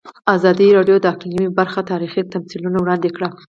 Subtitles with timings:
[0.35, 3.29] ازادي راډیو د اقلیم په اړه تاریخي تمثیلونه وړاندې کړي.